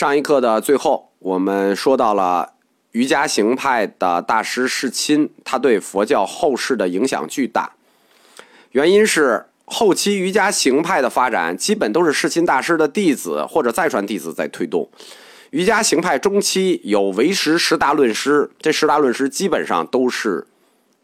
[0.00, 2.54] 上一课的最后，我们说到了
[2.92, 7.74] 瑜伽行派的大师世亲，他对佛教后世的影响巨大。
[8.70, 14.88] 原因是后期瑜伽行派的发展，基本都是世亲大师的弟子或者再传弟子在推动。
[15.50, 20.46] 瑜伽行派中期有唯识十大论师，这十大论师基本上都是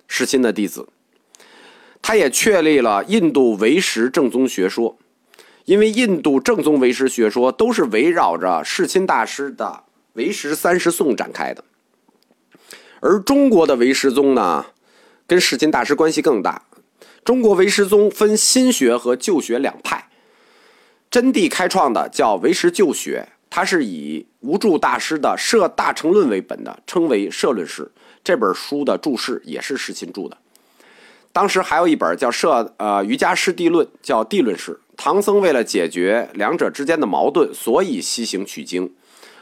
[0.09, 0.89] 世亲的弟子。
[2.01, 4.97] 他也确立了印度唯识正宗学说，
[5.67, 9.83] 因为印度正宗唯识学说都是围绕着世亲大师的
[10.15, 11.63] 唯识三十颂展开的，
[13.01, 14.67] 而中国的唯识宗呢，
[15.27, 16.63] 跟世亲大师关系更大。
[17.25, 20.09] 中国唯识宗分新学和旧学两派，
[21.11, 23.29] 真谛开创的叫唯识旧学。
[23.51, 27.91] 它是以无著大师的《摄大乘论》为本的，称为摄论师。
[28.23, 30.37] 这本书的注释也是世亲著的。
[31.37, 34.81] 当时还有一本叫《摄呃瑜伽师地论》，叫地论师。
[34.97, 38.91] 唐僧为了解决两者之间的矛盾，所以西行取经。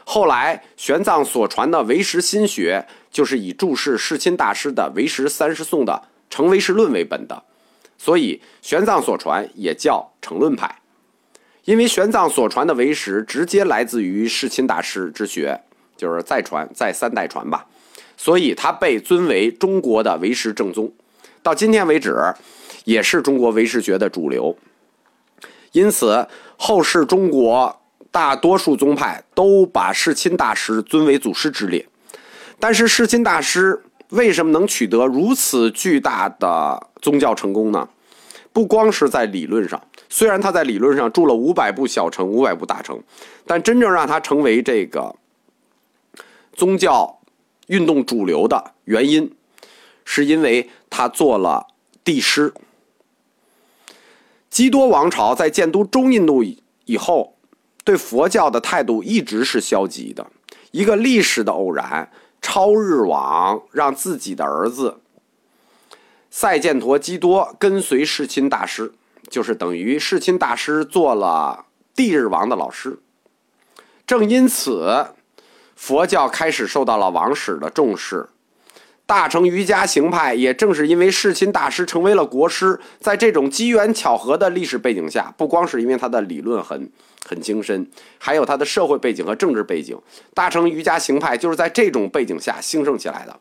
[0.03, 5.93] 后来玄奘所传的唯识心学，就是以注释世亲大师的《唯识三十颂》的
[6.29, 7.43] 《成唯识论》为本的，
[7.97, 10.81] 所以玄奘所传也叫成论派。
[11.63, 15.61] 因为玄奘所传的唯识直接来自于世亲大师之学，
[15.95, 17.65] 就是再传再三代传吧，
[18.17, 20.91] 所以他被尊为中国的唯识正宗，
[21.45, 22.33] 到今天为止，
[22.85, 24.57] 也是中国唯识学的主流。
[25.73, 31.87] 因此，后世中国大多数宗派都把世亲大师尊为祖师之列。
[32.59, 33.79] 但是，世亲大师
[34.09, 37.87] 为什么能取得如此巨大的宗教成功呢？
[38.51, 39.79] 不光是在理论上。
[40.09, 42.99] 虽然他在理论上铸了五百部小乘、五百部大乘，
[43.45, 45.15] 但真正让他成为这个
[46.53, 47.19] 宗教
[47.67, 49.31] 运动主流的原因，
[50.05, 51.67] 是因为他做了
[52.05, 52.53] 帝师。
[54.49, 56.41] 基多王朝在建都中印度
[56.85, 57.35] 以后，
[57.83, 60.27] 对佛教的态度一直是消极的。
[60.71, 62.09] 一个历史的偶然，
[62.41, 65.01] 超日王让自己的儿子
[66.29, 68.93] 赛建陀基多跟随世亲大师。
[69.27, 71.65] 就是等于世亲大师做了
[71.95, 72.99] 帝日王的老师，
[74.05, 75.07] 正因此，
[75.75, 78.29] 佛教开始受到了王室的重视。
[79.05, 86.89] 大乘瑜伽行派也正是因为世亲大师成为了国师，在这种机缘巧合的历史背景下，不光是因为他的理论很
[87.27, 89.97] 很精深，还有他的社会背景和政治背景，
[90.33, 93.39] 大乘瑜伽行派就是在这种背景下兴盛起来的。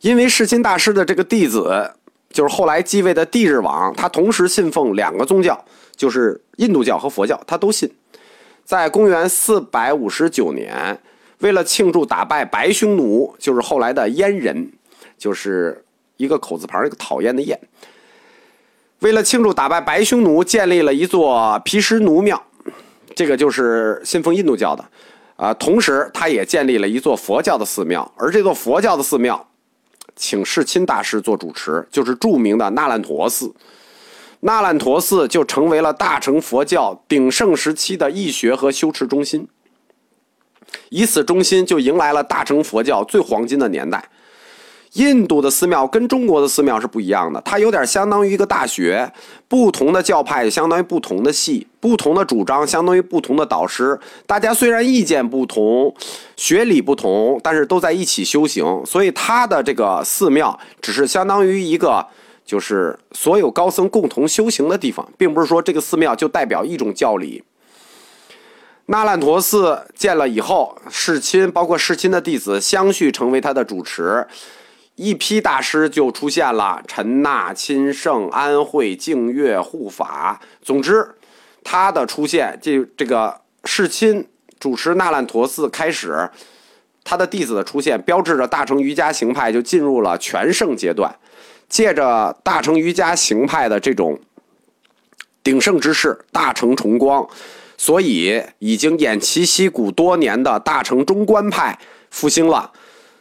[0.00, 1.92] 因为世亲大师的这个弟子。
[2.32, 5.62] 就是后来继位的帝日王，他同时信奉两个宗教，
[5.94, 7.94] 就是印度教和佛教，他都信。
[8.64, 10.98] 在公元四百五十九年，
[11.42, 14.72] 为了庆祝打败白匈奴，就是后来的燕人，
[15.18, 15.84] 就是
[16.16, 17.58] 一个口字旁一个讨厌的厌。
[19.00, 22.40] 为了庆祝打败白匈奴，建立了一座毗湿奴庙，
[23.16, 24.84] 这个就是信奉印度教的。
[25.34, 29.48] 啊，同时他也建立了一座佛教的寺庙，而这座佛教的寺庙。
[30.14, 33.52] 请世亲大师做主持，就是著名的那烂陀寺。
[34.40, 39.48] 那烂陀寺就成为了大乘佛教鼎盛时期的义学和修持中心。
[40.90, 44.04] 以此中心，就迎来了大乘佛教最黄金的年代。
[44.94, 49.10] 印度的寺庙跟中国的寺庙是不一样的，它有点相当于一个大学，
[49.48, 53.98] 不同的教派相当于不同的系，不同的主张相当于不同的导师。
[54.26, 55.94] 大家虽然意见不同，
[56.36, 58.82] 学理不同，但是都在一起修行。
[58.84, 62.06] 所以它的这个寺庙只是相当于一个，
[62.44, 67.42] 就是所有高僧共同修行的地方，并不是说这个寺庙就代表一种教理。
[68.86, 74.26] 那烂陀寺建了以后，世亲包括世亲的弟子相续成为他的主持。
[74.96, 80.40] 一批大师就出现了，陈那、钦圣、安慧、净月、护法。
[80.60, 81.14] 总之，
[81.64, 84.28] 他的出现，这这个世亲
[84.60, 86.28] 主持那烂陀寺开始，
[87.02, 91.14] 他的弟子的出现，标志着大乘瑜伽行派就进入了全盛阶段。
[91.68, 94.20] 借着大乘瑜伽行派的这种
[95.42, 97.26] 鼎盛之势，大乘崇光，
[97.82, 101.76] 所以已经偃旗息鼓多年的大乘中观派
[102.12, 102.70] 复兴了。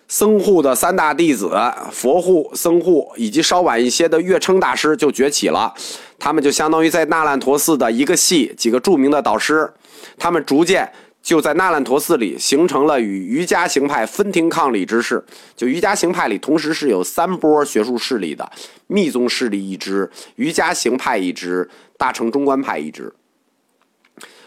[0.07, 1.59] 僧护的三大弟子
[1.91, 5.73] 佛护、僧护以及稍晚一些的月称大师就崛起了，
[6.19, 9.67] 他们就相当于在那烂陀寺的一个系几个著名的导师，
[10.15, 10.87] 他们逐渐
[11.23, 15.25] 就在那烂陀寺里形成了与瑜伽行派分庭抗礼之势。
[15.55, 18.47] 就瑜伽行派里同时是有三波学术势力的，
[18.85, 23.11] 密宗势力一支，瑜伽行派一支，大乘中观派一支。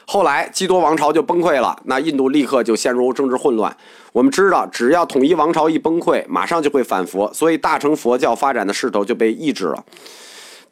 [0.07, 3.77] 后来基多王朝就崩溃了，那印度立刻就陷入政治混乱。
[4.13, 9.85] 我们知道，只要统一王朝一崩溃，马上就会反佛，所以大乘佛教发展的势头就被抑制了。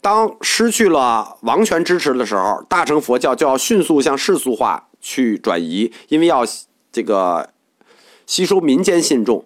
[0.00, 6.44] 当失去了王权支持的时候，大乘佛教就要迅速向世俗化去转移，因为要
[6.92, 7.48] 这个
[8.26, 9.44] 吸收民间信众。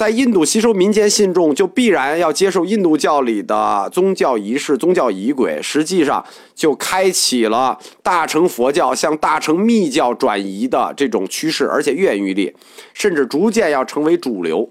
[0.00, 6.24] 在印度吸收民间信众，就必然要接受印度教里的宗教仪式、宗教仪轨，实际上
[6.54, 12.54] 就开启了大乘佛教向大乘密教转移的这种趋势，而且愈演愈烈，
[12.94, 14.70] 甚至逐渐要成为主流。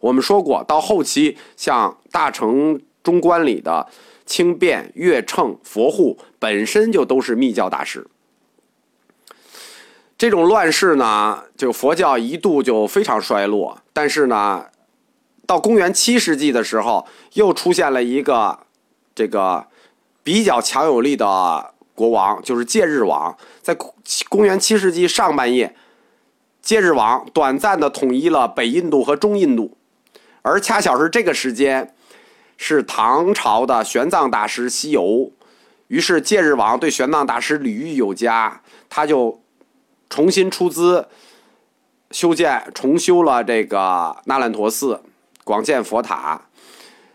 [0.00, 3.86] 我们说过，到后期像大乘中观里的
[4.26, 8.04] 清辩、月称、佛护，本身就都是密教大师。
[10.20, 13.80] 这种乱世呢，就佛教一度就非常衰落。
[13.94, 14.66] 但是呢，
[15.46, 18.58] 到公元七世纪的时候，又出现了一个
[19.14, 19.64] 这个
[20.22, 23.34] 比较强有力的国王，就是戒日王。
[23.62, 23.74] 在
[24.28, 25.74] 公元七世纪上半叶，
[26.60, 29.78] 戒日王短暂的统一了北印度和中印度，
[30.42, 31.94] 而恰巧是这个时间，
[32.58, 35.32] 是唐朝的玄奘大师西游。
[35.88, 39.40] 于是戒日王对玄奘大师礼遇有加，他就。
[40.10, 41.08] 重新出资
[42.10, 45.00] 修建、重修了这个那烂陀寺，
[45.44, 46.42] 广建佛塔。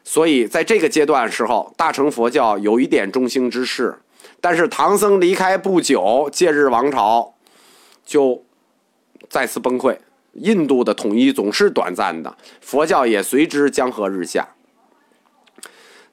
[0.03, 3.99] 所以在这个阶段时候，大乘佛教有一点中兴之势。
[4.39, 7.33] 但是唐僧离开不久，戒日王朝
[8.05, 8.43] 就
[9.29, 9.97] 再次崩溃。
[10.33, 14.49] 印度的统一总是短暂的，佛教也随之江河日下。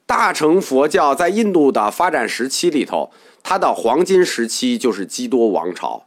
[0.05, 3.11] 大乘佛教在印度的发展时期里头，
[3.43, 6.05] 它的黄金时期就是基多王朝。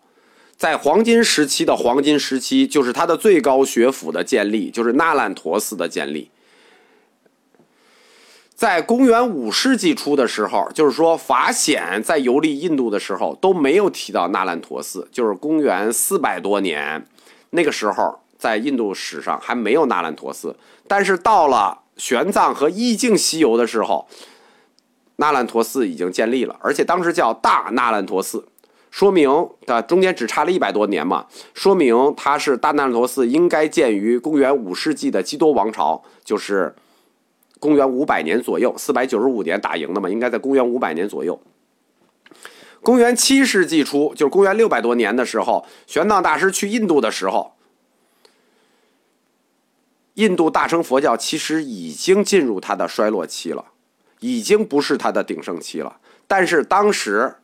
[0.56, 6.30] 在黄金时期的黄金时期，就是他的最高学府的建立，就是那烂陀寺的建立。
[8.54, 17.06] 在公元五世纪初的时候，就是说法显在游历印度的时候都没有提到那烂陀寺，就是公元四百多年，
[17.50, 20.56] 那个时候在印度史上还没有那烂陀寺。
[20.88, 24.08] 但是到了玄奘和义净西游的时候，
[25.16, 28.48] 那烂陀寺已经建立了，而且当时叫大那烂陀寺。
[28.90, 36.74] 说明的中间只差了一百多年嘛，说明它是大那烂陀寺应该建于公元五世纪的基多王朝，就是
[37.60, 41.38] 公元五百年左右，四百九十五年打赢的嘛，应该在公元五百年左右。
[42.80, 47.52] 公元七世纪初，就是公元六百多年的时候，玄奘大师去印度的时候，
[50.14, 53.66] 印度大乘佛教其实已经进入它的衰落期了，
[54.20, 57.34] 已经不是它的鼎盛期了，但是当时。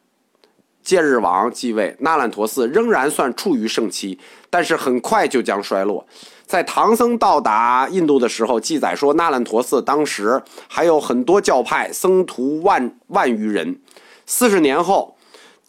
[0.83, 4.19] 戒日王继位，那烂陀寺仍然算处于盛期，
[4.51, 6.07] 但是很快就将衰落。
[6.45, 13.81] 在唐僧到达印度的时候，记载说那烂陀寺当时还有很多教派，僧徒万万余人。
[14.27, 15.17] 四十年后，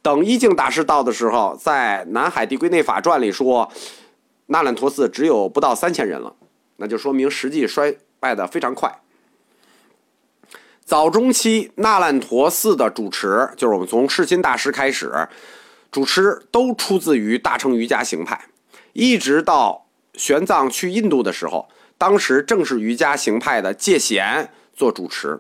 [0.01, 3.71] 等一净大师到的时候，在《南海地归内法传》里说，
[4.48, 6.36] 那烂陀寺只有不到三千人了，
[6.77, 8.94] 那就说明实际衰败的非常快。
[10.93, 15.27] 早中期那烂陀寺的主持，就是我们从世亲大师开始，
[15.91, 18.39] 主持都出自于大乘瑜伽行派。
[18.91, 21.67] 一直到玄奘去印度的时候，
[21.97, 25.39] 当时正是瑜伽行派的戒贤做主持。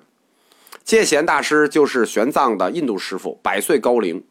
[0.83, 4.23] 戒贤大师就是玄奘的印度师傅，百岁高龄，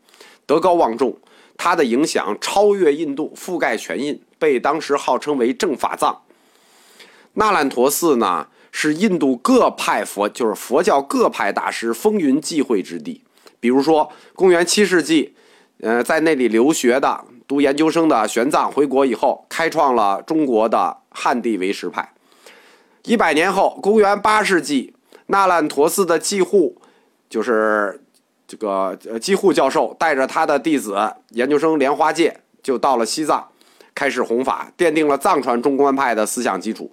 [0.44, 1.16] 德高望重，
[1.56, 6.22] 他的影响超越印度，覆盖全印，被当时号称为正法藏。
[7.34, 8.48] 那烂陀寺呢？
[8.72, 13.22] 是印度各派佛，就是佛教各派大师风云际会之地。
[13.60, 15.34] 比如说，公元七世纪，
[15.80, 22.12] 呃，在那里留学的、读研究生的玄奘回国以后，开创了中国的汉地唯识派。
[23.04, 24.94] 一百年后，公元八世纪，
[25.26, 26.80] 那烂陀寺的继护，
[27.28, 28.02] 就是
[28.48, 30.96] 这个呃继护教授，带着他的弟子
[31.30, 33.48] 研究生莲花戒，就到了西藏，
[33.94, 36.90] 开始弘法，奠定了藏传中观派的思想基础。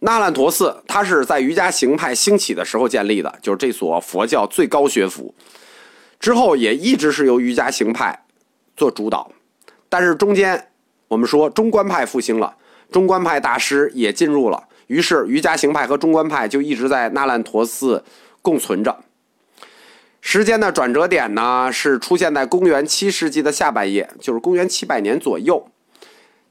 [0.00, 5.34] 那烂陀寺，它是在瑜伽行派兴起的时候建立的，就是这所佛教最高学府。
[6.20, 8.24] 之后也一直是由瑜伽行派
[8.76, 9.30] 做主导，
[9.88, 10.68] 但是中间
[11.08, 12.56] 我们说中观派复兴了，
[12.90, 18.04] 中观派大师也进入了，于是瑜伽行派和中观派就一直在那烂陀寺
[18.42, 19.04] 共存着。
[20.20, 25.68] 时间的转折点呢，是出现在公元七世纪的下半叶，就是公元七百年左右。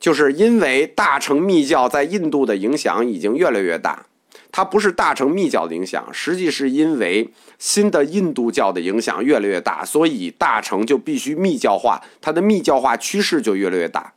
[0.06, 4.06] 就是因为大乘密教在印度的影响已经越来越大，
[4.52, 14.14] 它不是大乘密教的影响，实际是因为新的印度教的影响越来越大，所以大乘就必须密教化，它的密教化趋势就越来越大。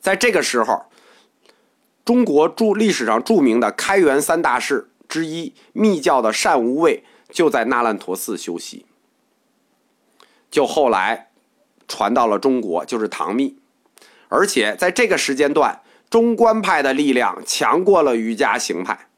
[0.00, 0.86] 在这个时候，
[2.06, 8.86] 中国著历史上著名的开元三大士之一密教的善无畏就在那烂陀寺修习，
[10.50, 11.28] 就后来
[11.86, 13.58] 传到了中国，就是唐密。
[14.28, 15.80] 而且在这个时间段，
[16.10, 19.08] 中观派的力量强过了瑜伽行派，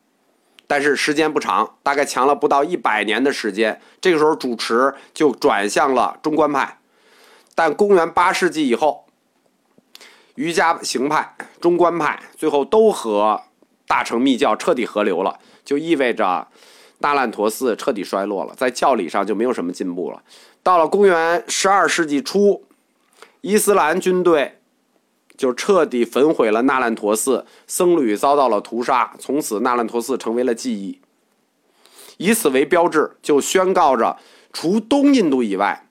[0.66, 3.80] 但是时间不长，大概强了不到一百年的时间。
[4.00, 6.78] 这个时候，主持就转向了中观派。
[7.54, 9.06] 但公元八世纪以后，
[10.36, 13.42] 瑜伽行派、中观派最后都和
[13.86, 16.46] 大乘密教彻底合流了，就意味着
[16.98, 20.22] 那烂陀寺彻底衰落了，在教理上就没有什么进步了。
[20.62, 22.64] 到了公元十二世纪初，
[23.40, 24.59] 伊斯兰军队
[25.40, 31.00] 就彻底焚毁了那烂陀寺，僧侣遭到了屠杀，从此那烂陀寺成为了记忆。
[32.18, 34.18] 以此为标志，就宣告着
[34.52, 35.86] 除东印度以外，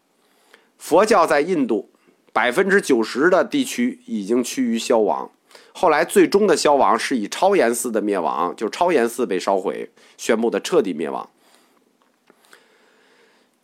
[0.77, 1.89] 佛教在印度
[2.31, 5.31] 百分之九十的地区已经趋于消亡。
[5.73, 11.27] 后来最终的消亡是以超严寺的灭亡，就超严寺被烧毁，宣布的彻底灭亡。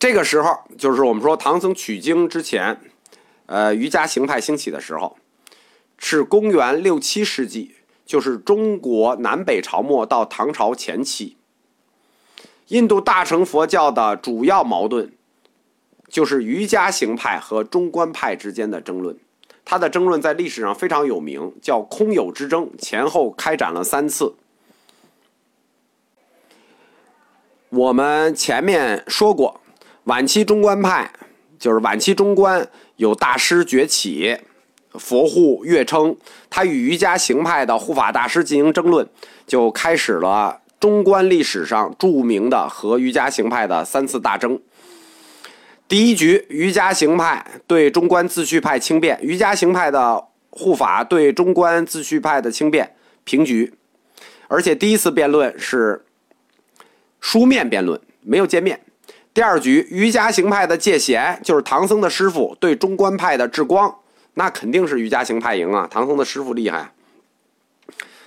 [0.00, 2.76] 这个时候，就是我们说唐僧取经之前，
[3.46, 5.16] 呃，瑜伽行派兴起的时候，
[5.98, 7.74] 是公元六七世纪，
[8.04, 11.36] 就是中国南北朝末到唐朝前期。
[12.68, 15.12] 印度大乘佛教的主要矛盾，
[16.08, 19.16] 就是瑜伽行派和中观派之间的争论。
[19.64, 24.34] 它的争论在历史上非常有名，叫空有之争，前后开展了三次。
[27.68, 29.60] 我们前面说过，
[30.04, 31.12] 晚期中观派
[31.58, 34.38] 就是晚期中观有大师崛起，
[34.98, 36.16] 佛护月称，
[36.48, 39.08] 他与瑜伽行派的护法大师进行争论，
[39.46, 40.60] 就开始了。
[40.78, 44.60] 中观历史上著名的和瑜伽行派的三次大争。
[45.88, 53.72] 第一局，瑜伽行派对中观自续派轻辩，瑜伽行派的护法对中观自续派的轻辩，平局。
[54.48, 56.04] 而且第一次辩论是
[57.20, 58.78] 书面辩论，没有见面。
[59.32, 63.96] 第二局，瑜伽行派的戒贤就是唐僧的师傅对中观派的智光，
[64.38, 66.92] 那肯定是瑜伽行派赢啊，唐僧的师傅厉害。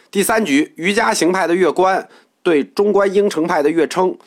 [0.10, 2.10] 第三局，瑜伽行派的月观。
[2.42, 4.18] 对中观应成派的月称，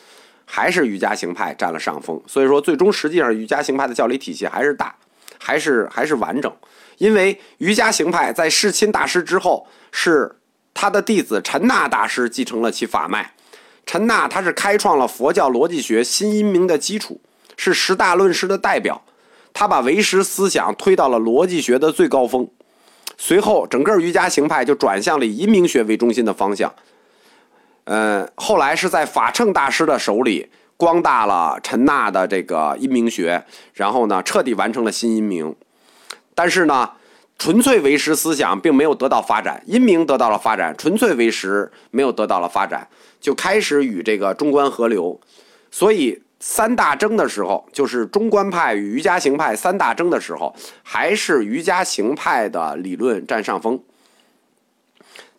[0.44, 2.22] 还是瑜伽行派占了上风。
[2.26, 4.94] 所以说，最终实际上瑜伽行派的教理体系还是大，
[5.38, 6.54] 还是还是完整。
[6.98, 10.36] 因为瑜伽行派在世亲大师之后，是
[10.74, 13.32] 他的弟子陈那大师继承了其法脉。
[13.86, 17.18] 陈那他是开创了佛教逻辑学新音明的基础，
[17.56, 19.02] 是十大论师的代表。
[19.52, 22.48] 他把唯识思想推到了逻辑学的最高峰。
[23.18, 26.72] 随后，整个瑜伽行派就转向了以阴明学为中心的方向。
[27.84, 33.44] 呃，后来是在法称大师的手里光大了陈那的这个阴明学，
[33.74, 35.54] 然后呢，彻底完成了新阴明。
[36.34, 36.90] 但是呢，
[37.38, 42.88] 纯粹唯识思想并没有得到发展，阴明得到了发展，纯粹唯识没有得到了发展，
[43.20, 45.20] 就开始与这个中观合流。
[45.70, 53.80] 所以三大争的时候，就是中观派与瑜伽行派三大争的时候，还是瑜伽行派的理论占上风。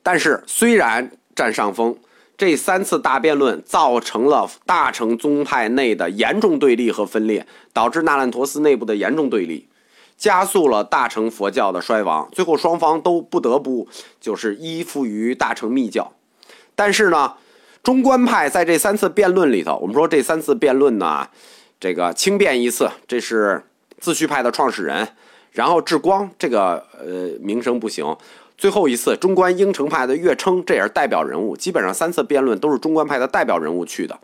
[0.01, 1.98] 但是虽然占上风。
[2.36, 9.69] 这三次大辩论造成了大乘宗派内的严重对立和分裂，导致那烂陀寺内部的严重对立，
[10.17, 12.27] 加速了大乘佛教的衰亡。
[12.31, 13.88] 最后双方都不得不
[14.19, 16.12] 就是依附于大乘密教。
[16.74, 17.36] 但是呢，
[17.84, 21.28] 中观派在这三次辩论里头，我们说这三次辩论呢，
[21.82, 23.62] 这个轻辩一次，这是
[24.00, 25.06] 自序派的创始人，
[25.52, 28.16] 然后智光这个呃名声不行。
[28.58, 31.58] 最后一次，中观应成派的岳称，这也是代表人物。
[31.58, 34.18] 基本上三次辩论都是中观派的代表人物去的。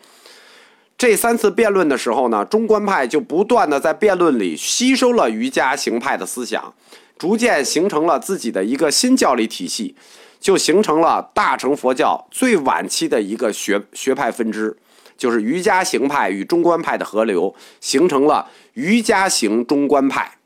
[0.98, 6.74] 这三次辩论的时候呢，中观派就不断的在辩论里吸收了瑜伽行派的思想，
[7.18, 9.96] 逐渐形成了自己的一个新教理体系，
[10.40, 14.78] 就形成了大乘佛教最晚期的一个学学派分支，
[15.18, 20.38] 就是瑜伽行派与中观派的合流，形成了瑜伽行中观派。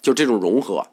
[0.00, 0.86] 就这种融合。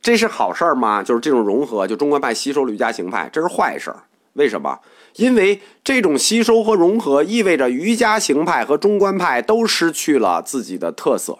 [0.00, 1.02] 这是好事儿吗？
[1.02, 4.04] 就是这种融合，就中观派吸收了瑜伽行派，这是坏事儿。
[4.34, 4.78] 为什么？
[5.16, 11.38] 因为这种吸收和融合意味着瑜伽行派和中观派都失去了自己的特色。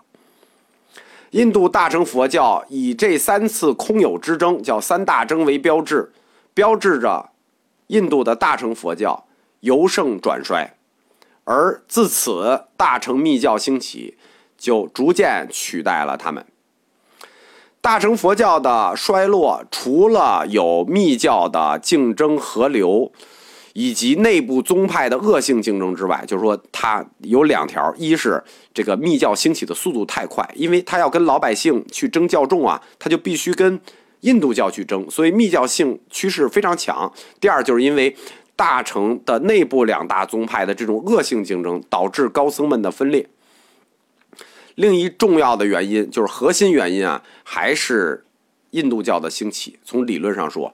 [1.30, 6.12] 印度大乘佛教以这三次空有之争，叫三大争为标志，
[6.54, 7.30] 标志着
[7.88, 9.26] 印度的大乘佛教
[9.60, 10.74] 由盛转衰，
[11.44, 14.16] 而自此大乘密教兴起，
[14.56, 16.44] 就逐渐取代了他们。
[17.80, 23.12] 大乘佛教的衰落，除了有密教的竞争合流，
[23.78, 28.42] 以及内部宗派的恶性竞争之外，就是说它有两条：一是
[28.72, 33.78] 这个密教兴起的速度太快，因为它要跟老百姓去争教众啊，它就必须跟
[34.20, 38.16] 印度教去争，所以密教性趋势非常强；第二，就是因为
[38.56, 43.28] 大乘的内部两大宗派的这种恶性竞争，导致高僧们的分裂。
[44.76, 48.24] 另一重要的原因就是核心原因啊，还是
[48.70, 49.78] 印度教的兴起。
[49.84, 50.72] 从理论上说，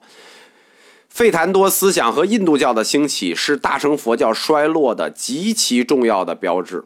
[1.13, 6.83] 费檀多思想和印度教的兴起是大乘佛教衰落的极其重要的标志。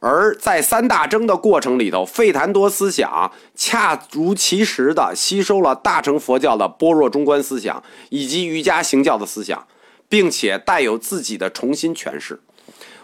[0.00, 9.66] 而在三大征的过程里头，费檀多思想恰如其时的吸收了大乘佛教的般若中观思想以及瑜伽行教的思想，
[10.10, 12.38] 并且带有自己的重新诠释。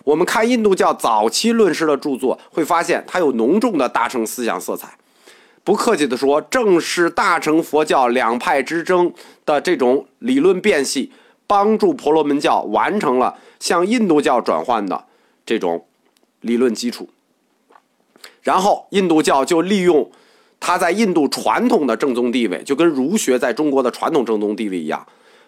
[0.04, 4.98] 我们看印度教早期论师的著作，会发现它有浓重的大乘思想色彩。
[5.64, 9.12] 不客气地说，正是大乘佛教两派之争
[9.44, 11.10] 的这种理论辨析，
[11.46, 15.06] 帮助婆罗门教完成了向印度教转换的
[15.44, 15.86] 这种。
[16.44, 17.08] 理论基础，
[18.42, 20.10] 然后印度教就利用
[20.60, 25.06] 它在印度传统的正宗地位，就跟儒学在中国的传统正宗地位一样，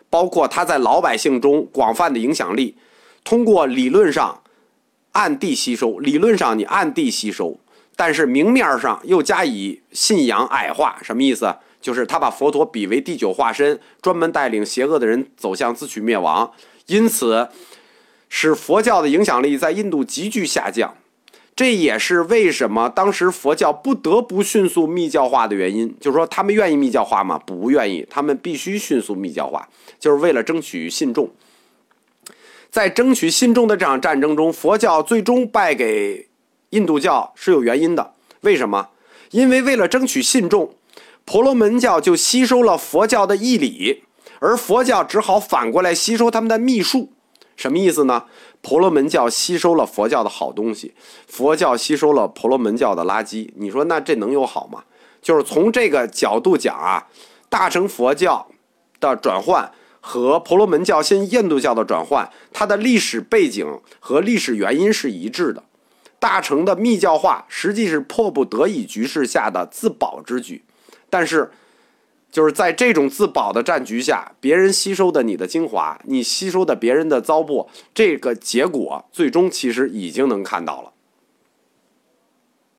[0.09, 2.77] 包括它在老百姓中广泛的影响力，
[3.25, 4.43] 通过理论上
[5.13, 7.59] 暗地吸收，理论上你暗地吸收，
[7.97, 11.53] 但是明面上又加以信仰矮化，什么意思？
[11.81, 16.53] 就是他把佛陀比为第九化身，专门带领邪恶的人走向自取灭亡，
[16.87, 17.49] 因此。
[18.29, 20.97] 使佛教的影响力在印度急剧下降，
[21.55, 25.95] 这也是为什么当时佛教不得不迅速密教化的原因。
[26.01, 27.41] 就是说，他们愿意密教化吗？
[27.47, 29.69] 不愿意，他们必须迅速密教化，
[30.01, 31.31] 就是为了争取信众。
[32.69, 36.26] 在争取信众的这场战争中，佛教最终败给
[36.71, 38.13] 印度教是有原因的。
[38.41, 38.89] 为什么？
[39.31, 40.75] 因为为了争取信众，
[41.25, 44.05] 婆罗门教就吸收了佛教的义理，
[44.39, 47.13] 而佛教只好反过来吸收他们的秘术。
[47.57, 48.25] 什么意思呢？
[48.61, 50.95] 婆罗门教吸收了佛教的好东西，
[51.27, 53.51] 佛教吸收了婆罗门教的垃圾。
[53.57, 54.85] 你说那这能有好吗？
[55.23, 57.07] 就是从这个角度讲啊，
[57.49, 58.47] 大乘佛教
[59.01, 65.65] 的转换和婆罗门教新印度教的转换，它的历史背景和历史原因是一致的。
[66.19, 70.65] 大成的密教化实际是迫不得已局势下的自保之举，
[71.11, 71.51] 但是。
[72.29, 80.93] 就是在这种自保的战局下，别人吸收的你的精华，你吸收的别人的糟粕，这个结果最终其实已经能看到了。